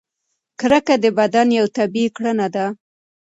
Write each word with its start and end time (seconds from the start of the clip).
کرکه 0.59 0.95
د 1.03 1.05
بدن 1.19 1.47
یوه 1.57 1.69
طبیعي 1.77 2.09
کړنه 2.15 2.47
ده. 2.55 2.65